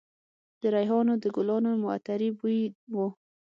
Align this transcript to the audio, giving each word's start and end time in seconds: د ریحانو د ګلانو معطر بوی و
د 0.61 0.63
ریحانو 0.73 1.13
د 1.23 1.25
ګلانو 1.35 1.71
معطر 1.83 2.21
بوی 2.37 2.61
و 2.93 2.95